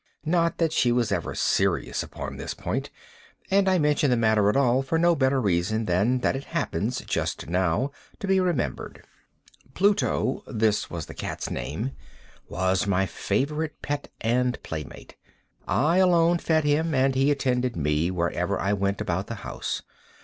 Not 0.25 0.57
that 0.57 0.73
she 0.73 0.91
was 0.91 1.11
ever 1.11 1.35
serious 1.35 2.01
upon 2.01 2.35
this 2.37 2.55
point—and 2.55 3.69
I 3.69 3.77
mention 3.77 4.09
the 4.09 4.17
matter 4.17 4.49
at 4.49 4.57
all 4.57 4.81
for 4.81 4.97
no 4.97 5.13
better 5.15 5.39
reason 5.39 5.85
than 5.85 6.21
that 6.21 6.35
it 6.35 6.45
happens, 6.45 7.01
just 7.01 7.47
now, 7.47 7.91
to 8.17 8.25
be 8.25 8.39
remembered. 8.39 9.05
Pluto—this 9.75 10.89
was 10.89 11.05
the 11.05 11.13
cat's 11.13 11.51
name—was 11.51 12.87
my 12.87 13.05
favorite 13.05 13.79
pet 13.83 14.09
and 14.21 14.57
playmate. 14.63 15.17
I 15.67 15.97
alone 15.99 16.39
fed 16.39 16.63
him, 16.63 16.95
and 16.95 17.13
he 17.13 17.29
attended 17.29 17.75
me 17.75 18.09
wherever 18.09 18.59
I 18.59 18.73
went 18.73 19.01
about 19.01 19.27
the 19.27 19.35
house. 19.45 19.83